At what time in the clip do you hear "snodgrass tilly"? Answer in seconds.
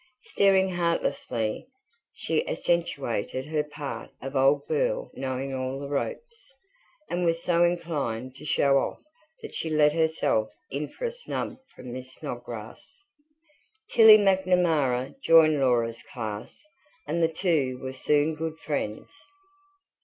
12.15-14.17